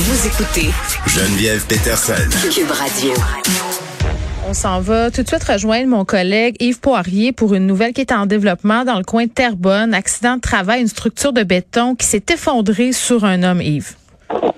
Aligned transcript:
Vous 0.00 0.28
écoutez 0.28 0.70
Geneviève 1.08 1.66
Peterson. 1.66 2.14
Cube 2.54 2.70
Radio. 2.70 3.10
On 4.48 4.54
s'en 4.54 4.80
va 4.80 5.10
tout 5.10 5.24
de 5.24 5.26
suite 5.26 5.42
rejoindre 5.42 5.88
mon 5.88 6.04
collègue 6.04 6.54
Yves 6.60 6.78
Poirier 6.78 7.32
pour 7.32 7.52
une 7.52 7.66
nouvelle 7.66 7.92
qui 7.92 8.02
est 8.02 8.12
en 8.12 8.26
développement 8.26 8.84
dans 8.84 8.98
le 8.98 9.02
coin 9.02 9.24
de 9.24 9.30
Terrebonne. 9.30 9.94
Accident 9.94 10.36
de 10.36 10.40
travail, 10.40 10.82
une 10.82 10.86
structure 10.86 11.32
de 11.32 11.42
béton 11.42 11.96
qui 11.96 12.06
s'est 12.06 12.22
effondrée 12.32 12.92
sur 12.92 13.24
un 13.24 13.42
homme, 13.42 13.60
Yves. 13.60 13.96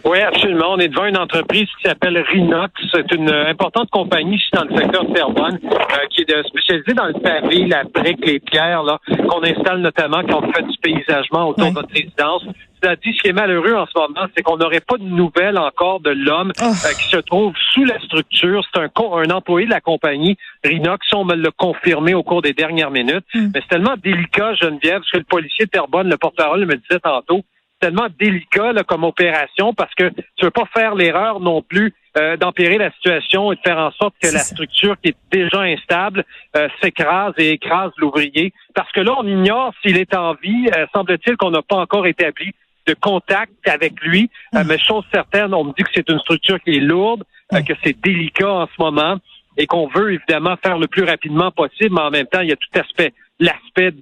Oui, 0.04 0.20
absolument. 0.20 0.72
On 0.72 0.78
est 0.78 0.88
devant 0.88 1.06
une 1.06 1.16
entreprise 1.16 1.68
qui 1.80 1.88
s'appelle 1.88 2.18
Rinox. 2.18 2.72
C'est 2.92 3.10
une 3.12 3.30
importante 3.30 3.88
compagnie 3.88 4.36
ici 4.36 4.50
dans 4.52 4.64
le 4.64 4.76
secteur 4.76 5.06
de 5.06 5.14
Terrebonne 5.14 5.58
euh, 5.64 6.06
qui 6.10 6.20
est 6.20 6.48
spécialisée 6.48 6.92
dans 6.92 7.06
le 7.06 7.14
pavé, 7.14 7.66
la 7.66 7.84
brique, 7.84 8.26
les 8.26 8.40
pierres 8.40 8.82
là 8.82 8.98
qu'on 9.08 9.42
installe 9.42 9.80
notamment 9.80 10.20
quand 10.28 10.42
on 10.44 10.52
fait 10.52 10.64
du 10.64 10.76
paysagement 10.82 11.48
autour 11.48 11.70
de 11.70 11.74
notre 11.76 11.94
résidence. 11.94 12.42
Cela 12.82 12.96
dit, 12.96 13.12
ce 13.14 13.22
qui 13.22 13.28
est 13.28 13.32
malheureux 13.32 13.74
en 13.74 13.86
ce 13.86 13.92
moment, 13.98 14.26
c'est 14.34 14.42
qu'on 14.42 14.56
n'aurait 14.56 14.80
pas 14.80 14.96
de 14.96 15.04
nouvelles 15.04 15.58
encore 15.58 16.00
de 16.00 16.10
l'homme 16.10 16.52
Oh. 16.62 16.64
euh, 16.64 16.92
qui 16.98 17.08
se 17.10 17.18
trouve 17.18 17.54
sous 17.72 17.84
la 17.84 17.98
structure. 18.00 18.64
C'est 18.72 18.80
un, 18.80 18.88
un 18.96 19.30
employé 19.30 19.66
de 19.66 19.70
la 19.70 19.80
compagnie 19.80 20.36
Rinox. 20.64 21.06
On 21.12 21.24
me 21.24 21.34
l'a 21.34 21.50
confirmé 21.56 22.14
au 22.14 22.22
cours 22.22 22.42
des 22.42 22.52
dernières 22.54 22.90
minutes. 22.90 23.24
Mm. 23.34 23.48
Mais 23.54 23.60
c'est 23.62 23.68
tellement 23.68 23.96
délicat, 24.02 24.54
Geneviève, 24.54 25.00
parce 25.00 25.10
que 25.10 25.18
le 25.18 25.24
policier 25.24 25.66
de 25.66 25.70
Terrebonne, 25.70 26.08
le 26.08 26.16
porte-parole, 26.16 26.64
me 26.66 26.76
disait 26.76 27.00
tantôt, 27.00 27.42
c'est 27.80 27.88
tellement 27.88 28.08
délicat 28.18 28.72
là, 28.72 28.82
comme 28.84 29.04
opération 29.04 29.72
parce 29.74 29.94
que 29.94 30.10
tu 30.36 30.44
veux 30.44 30.50
pas 30.50 30.66
faire 30.74 30.94
l'erreur 30.94 31.40
non 31.40 31.62
plus 31.62 31.94
euh, 32.18 32.36
d'empirer 32.36 32.76
la 32.76 32.90
situation 32.92 33.52
et 33.52 33.56
de 33.56 33.60
faire 33.62 33.78
en 33.78 33.90
sorte 33.92 34.14
que 34.22 34.28
la 34.28 34.40
structure 34.40 34.96
qui 35.00 35.10
est 35.10 35.16
déjà 35.30 35.60
instable 35.60 36.24
euh, 36.56 36.68
s'écrase 36.82 37.32
et 37.38 37.50
écrase 37.52 37.92
l'ouvrier. 37.98 38.52
Parce 38.74 38.90
que 38.92 39.00
là, 39.00 39.14
on 39.18 39.26
ignore 39.26 39.72
s'il 39.80 39.96
est 39.96 40.14
en 40.14 40.34
vie. 40.34 40.68
Euh, 40.76 40.86
Semble-t-il 40.94 41.36
qu'on 41.36 41.50
n'a 41.52 41.62
pas 41.62 41.76
encore 41.76 42.06
établi 42.06 42.52
de 42.90 42.96
contact 43.00 43.52
avec 43.66 43.92
lui. 44.02 44.30
Euh, 44.54 44.64
mais 44.66 44.78
chose 44.78 45.04
certaine, 45.12 45.52
on 45.54 45.64
me 45.64 45.72
dit 45.76 45.82
que 45.84 45.90
c'est 45.94 46.08
une 46.08 46.18
structure 46.20 46.58
qui 46.60 46.76
est 46.76 46.80
lourde, 46.80 47.22
euh, 47.52 47.62
que 47.62 47.74
c'est 47.82 47.96
délicat 48.00 48.50
en 48.50 48.66
ce 48.66 48.82
moment 48.82 49.16
et 49.56 49.66
qu'on 49.66 49.88
veut 49.88 50.14
évidemment 50.14 50.56
faire 50.64 50.78
le 50.78 50.86
plus 50.86 51.04
rapidement 51.04 51.50
possible, 51.50 51.94
mais 51.94 52.00
en 52.02 52.10
même 52.10 52.26
temps, 52.26 52.40
il 52.40 52.48
y 52.48 52.52
a 52.52 52.56
tout 52.56 52.78
aspect, 52.78 53.12
l'aspect 53.38 53.92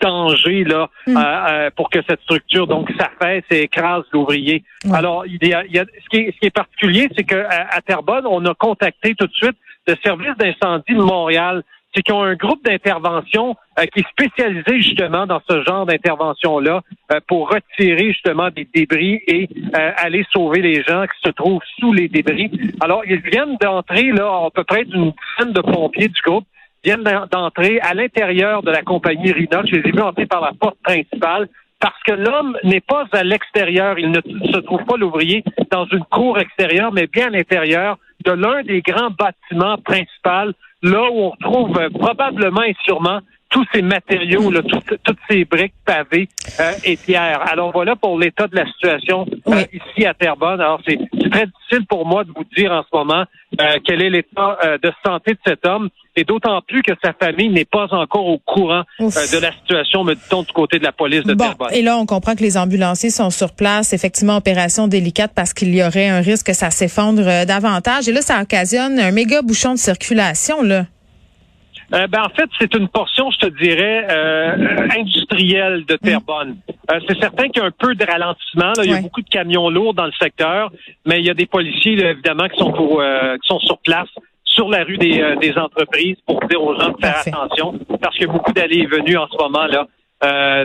danger 0.00 0.64
là 0.64 0.90
Mm. 1.06 1.16
euh, 1.16 1.70
pour 1.74 1.88
que 1.88 2.00
cette 2.08 2.20
structure 2.22 2.66
donc 2.66 2.90
s'affaisse 2.98 3.44
et 3.50 3.62
écrase 3.62 4.04
l'ouvrier. 4.12 4.62
Alors, 4.92 5.24
il 5.26 5.38
y 5.46 5.54
a, 5.54 5.64
il 5.64 5.72
y 5.72 5.78
a- 5.78 5.86
ce, 5.86 6.08
qui 6.10 6.18
est, 6.18 6.32
ce 6.34 6.38
qui 6.38 6.46
est 6.46 6.50
particulier, 6.50 7.08
c'est 7.16 7.24
qu'à 7.24 7.48
à 7.70 7.80
Terrebonne, 7.80 8.26
on 8.26 8.44
a 8.44 8.54
contacté 8.54 9.14
tout 9.14 9.26
de 9.26 9.32
suite 9.32 9.56
le 9.86 9.94
service 10.04 10.36
d'incendie 10.36 10.94
de 10.94 11.00
Montréal. 11.02 11.62
C'est 11.96 12.02
qu'ils 12.02 12.12
ont 12.14 12.22
un 12.22 12.34
groupe 12.34 12.62
d'intervention 12.62 13.56
euh, 13.78 13.86
qui 13.86 14.00
est 14.00 14.08
spécialisé 14.10 14.82
justement 14.82 15.26
dans 15.26 15.40
ce 15.48 15.62
genre 15.64 15.86
d'intervention-là 15.86 16.82
euh, 17.12 17.20
pour 17.26 17.48
retirer 17.48 18.08
justement 18.12 18.50
des 18.50 18.68
débris 18.74 19.22
et 19.26 19.48
euh, 19.74 19.92
aller 19.96 20.24
sauver 20.30 20.60
les 20.60 20.82
gens 20.82 21.04
qui 21.04 21.18
se 21.24 21.30
trouvent 21.30 21.62
sous 21.80 21.94
les 21.94 22.08
débris. 22.08 22.50
Alors, 22.80 23.02
ils 23.06 23.20
viennent 23.20 23.56
d'entrer 23.62 24.12
là 24.12 24.26
à 24.46 24.50
peu 24.54 24.62
près 24.64 24.84
d'une 24.84 25.12
dizaine 25.38 25.54
de 25.54 25.60
pompiers 25.62 26.08
du 26.08 26.20
groupe 26.22 26.44
viennent 26.84 27.02
d'en- 27.02 27.26
d'entrer 27.26 27.80
à 27.80 27.94
l'intérieur 27.94 28.62
de 28.62 28.70
la 28.70 28.82
compagnie 28.82 29.32
Rinox. 29.32 29.68
Je 29.70 29.76
les 29.76 29.88
ai 29.88 29.92
vus 29.92 30.00
entrer 30.02 30.26
par 30.26 30.42
la 30.42 30.52
porte 30.52 30.76
principale 30.84 31.48
parce 31.80 32.00
que 32.06 32.12
l'homme 32.12 32.56
n'est 32.62 32.80
pas 32.80 33.06
à 33.12 33.24
l'extérieur. 33.24 33.98
Il 33.98 34.10
ne 34.10 34.20
se 34.52 34.58
trouve 34.58 34.84
pas 34.84 34.96
l'ouvrier 34.96 35.42
dans 35.70 35.86
une 35.86 36.04
cour 36.04 36.38
extérieure, 36.38 36.92
mais 36.92 37.06
bien 37.06 37.28
à 37.28 37.30
l'intérieur 37.30 37.98
de 38.24 38.32
l'un 38.32 38.62
des 38.62 38.82
grands 38.82 39.10
bâtiments 39.10 39.78
principaux, 39.78 40.52
là 40.90 41.10
où 41.10 41.18
on 41.18 41.30
retrouve 41.30 41.78
euh, 41.78 41.90
probablement 41.90 42.62
et 42.62 42.74
sûrement 42.84 43.20
tous 43.48 43.64
ces 43.72 43.80
matériaux, 43.82 44.50
là, 44.50 44.60
toutes, 44.62 44.98
toutes 45.04 45.18
ces 45.28 45.44
briques 45.44 45.74
pavées 45.84 46.28
euh, 46.60 46.72
et 46.84 46.96
pierres. 46.96 47.40
Alors 47.48 47.70
voilà 47.72 47.94
pour 47.94 48.18
l'état 48.18 48.48
de 48.48 48.56
la 48.56 48.66
situation 48.66 49.24
euh, 49.30 49.40
Oui. 49.46 49.58
ici 49.72 50.04
à 50.04 50.14
Terrebonne. 50.14 50.60
Alors 50.60 50.80
c'est 50.86 50.98
très 51.30 51.46
difficile 51.46 51.86
pour 51.88 52.06
moi 52.06 52.24
de 52.24 52.30
vous 52.34 52.44
dire 52.56 52.72
en 52.72 52.82
ce 52.82 52.96
moment 52.96 53.24
euh, 53.60 53.78
quel 53.84 54.02
est 54.02 54.10
l'état 54.10 54.58
euh, 54.64 54.78
de 54.82 54.92
santé 55.04 55.32
de 55.32 55.38
cet 55.46 55.66
homme, 55.66 55.88
et 56.16 56.24
d'autant 56.24 56.60
plus 56.66 56.82
que 56.82 56.92
sa 57.04 57.12
famille 57.12 57.50
n'est 57.50 57.66
pas 57.66 57.86
encore 57.90 58.26
au 58.26 58.38
courant 58.38 58.82
euh, 59.00 59.04
de 59.06 59.38
la 59.38 59.52
situation, 59.52 60.02
me 60.02 60.14
dit-on, 60.14 60.42
du 60.42 60.52
côté 60.52 60.78
de 60.78 60.84
la 60.84 60.92
police 60.92 61.24
de 61.24 61.34
Bon, 61.34 61.44
Terrebonne. 61.44 61.68
et 61.74 61.82
là, 61.82 61.98
on 61.98 62.06
comprend 62.06 62.34
que 62.34 62.42
les 62.42 62.56
ambulanciers 62.56 63.10
sont 63.10 63.30
sur 63.30 63.52
place. 63.54 63.92
Effectivement, 63.92 64.36
opération 64.36 64.88
délicate 64.88 65.32
parce 65.34 65.52
qu'il 65.52 65.74
y 65.74 65.82
aurait 65.84 66.08
un 66.08 66.20
risque 66.20 66.46
que 66.46 66.52
ça 66.54 66.70
s'effondre 66.70 67.26
euh, 67.26 67.44
davantage. 67.44 68.08
Et 68.08 68.12
là, 68.12 68.22
ça 68.22 68.40
occasionne 68.40 68.98
un 68.98 69.10
méga 69.10 69.42
bouchon 69.42 69.74
de 69.74 69.78
circulation, 69.78 70.62
là. 70.62 70.86
Euh, 71.94 72.06
ben, 72.08 72.22
en 72.22 72.28
fait, 72.30 72.48
c'est 72.58 72.74
une 72.74 72.88
portion, 72.88 73.30
je 73.30 73.38
te 73.38 73.46
dirais, 73.62 74.06
euh, 74.10 74.88
industrielle 74.98 75.84
de 75.86 75.96
Terrebonne. 75.96 76.56
Euh, 76.90 77.00
c'est 77.08 77.18
certain 77.20 77.48
qu'il 77.48 77.62
y 77.62 77.64
a 77.64 77.68
un 77.68 77.70
peu 77.70 77.94
de 77.94 78.04
ralentissement. 78.04 78.72
là. 78.76 78.84
Il 78.84 78.90
y 78.90 78.92
a 78.92 78.96
Ouais. 78.96 79.02
beaucoup 79.02 79.22
de 79.22 79.28
camions 79.28 79.70
lourds 79.70 79.94
dans 79.94 80.06
le 80.06 80.12
secteur, 80.20 80.70
mais 81.04 81.20
il 81.20 81.26
y 81.26 81.30
a 81.30 81.34
des 81.34 81.46
policiers, 81.46 81.94
là, 81.96 82.10
évidemment, 82.10 82.48
qui 82.48 82.58
sont, 82.58 82.72
au, 82.74 83.00
euh, 83.00 83.36
qui 83.38 83.46
sont 83.48 83.60
sur 83.60 83.78
place 83.78 84.08
sur 84.44 84.68
la 84.70 84.84
rue 84.84 84.96
des, 84.96 85.20
euh, 85.20 85.36
des 85.36 85.56
entreprises 85.58 86.16
pour 86.26 86.40
dire 86.48 86.62
aux 86.62 86.74
gens 86.80 86.88
de 86.88 86.96
faire 86.98 87.12
Parfait. 87.14 87.30
attention, 87.30 87.78
parce 88.00 88.16
qu'il 88.16 88.26
y 88.26 88.30
a 88.30 88.32
beaucoup 88.32 88.52
d'allées 88.52 88.78
et 88.78 88.86
venues 88.86 89.16
en 89.18 89.28
ce 89.28 89.36
moment 89.36 89.66
là. 89.66 89.86
Euh, 90.24 90.64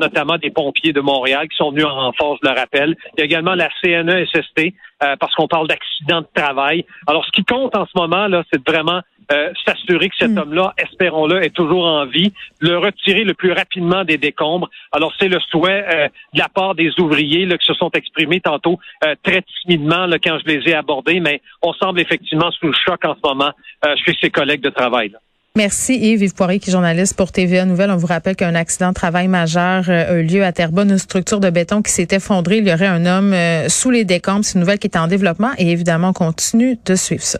notamment 0.00 0.38
des 0.38 0.50
pompiers 0.50 0.94
de 0.94 1.00
Montréal 1.00 1.46
qui 1.48 1.56
sont 1.56 1.70
venus 1.70 1.84
en 1.84 1.94
renfort, 1.94 2.38
je 2.42 2.48
le 2.48 2.54
rappelle. 2.58 2.96
Il 3.16 3.20
y 3.20 3.22
a 3.22 3.24
également 3.26 3.54
la 3.54 3.68
CNESST, 3.82 4.72
euh, 5.02 5.14
parce 5.20 5.34
qu'on 5.34 5.46
parle 5.46 5.68
d'accident 5.68 6.22
de 6.22 6.26
travail. 6.34 6.86
Alors, 7.06 7.24
ce 7.26 7.30
qui 7.32 7.44
compte 7.44 7.76
en 7.76 7.84
ce 7.84 7.92
moment, 7.94 8.28
là, 8.28 8.44
c'est 8.50 8.66
vraiment 8.66 9.02
euh, 9.30 9.52
s'assurer 9.66 10.08
que 10.08 10.16
cet 10.18 10.30
Mm. 10.30 10.38
homme-là, 10.38 10.72
espérons-le, 10.78 11.44
est 11.44 11.54
toujours 11.54 11.84
en 11.84 12.06
vie, 12.06 12.32
le 12.60 12.78
retirer 12.78 13.24
le 13.24 13.34
plus 13.34 13.52
rapidement 13.52 14.02
des 14.02 14.16
décombres. 14.16 14.70
Alors, 14.90 15.12
c'est 15.20 15.28
le 15.28 15.38
souhait 15.50 15.84
euh, 15.86 16.08
de 16.32 16.38
la 16.38 16.48
part 16.48 16.74
des 16.74 16.90
ouvriers 16.98 17.44
là, 17.44 17.58
qui 17.58 17.66
se 17.66 17.74
sont 17.74 17.90
exprimés 17.90 18.40
tantôt 18.40 18.78
euh, 19.04 19.14
très 19.22 19.42
timidement 19.62 20.06
là, 20.06 20.16
quand 20.18 20.38
je 20.38 20.50
les 20.50 20.70
ai 20.70 20.74
abordés, 20.74 21.20
mais 21.20 21.42
on 21.60 21.74
semble 21.74 22.00
effectivement 22.00 22.50
sous 22.52 22.68
le 22.68 22.72
choc 22.72 23.04
en 23.04 23.14
ce 23.16 23.20
moment 23.22 23.52
euh, 23.84 23.94
chez 24.02 24.14
ses 24.18 24.30
collègues 24.30 24.62
de 24.62 24.70
travail. 24.70 25.10
là. 25.10 25.18
Merci 25.56 25.94
Yves, 25.94 26.22
Yves 26.22 26.34
Poirier, 26.34 26.60
qui 26.60 26.70
est 26.70 26.72
journaliste 26.72 27.16
pour 27.16 27.32
TVA 27.32 27.64
Nouvelle. 27.64 27.90
On 27.90 27.96
vous 27.96 28.06
rappelle 28.06 28.36
qu'un 28.36 28.54
accident 28.54 28.90
de 28.90 28.94
travail 28.94 29.26
majeur 29.26 29.84
euh, 29.88 30.12
a 30.12 30.14
eu 30.14 30.22
lieu 30.22 30.44
à 30.44 30.52
Terrebonne, 30.52 30.90
une 30.90 30.98
structure 30.98 31.40
de 31.40 31.50
béton 31.50 31.82
qui 31.82 31.90
s'est 31.90 32.08
effondrée. 32.12 32.58
Il 32.58 32.68
y 32.68 32.72
aurait 32.72 32.86
un 32.86 33.06
homme 33.06 33.32
euh, 33.32 33.68
sous 33.68 33.90
les 33.90 34.04
décombres. 34.04 34.44
C'est 34.44 34.54
une 34.54 34.60
nouvelle 34.60 34.78
qui 34.78 34.86
est 34.86 34.96
en 34.96 35.08
développement 35.08 35.50
et 35.58 35.70
évidemment, 35.70 36.10
on 36.10 36.12
continue 36.12 36.78
de 36.84 36.94
suivre 36.94 37.24
ça. 37.24 37.36